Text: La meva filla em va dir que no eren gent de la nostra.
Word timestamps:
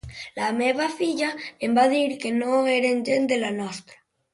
La 0.37 0.47
meva 0.61 0.87
filla 1.01 1.29
em 1.69 1.77
va 1.81 1.85
dir 1.95 2.03
que 2.25 2.35
no 2.41 2.59
eren 2.81 3.09
gent 3.15 3.33
de 3.35 3.43
la 3.47 3.57
nostra. 3.65 4.07